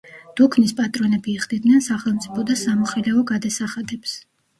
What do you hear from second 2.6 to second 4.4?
სამოხელეო გადასახადებს.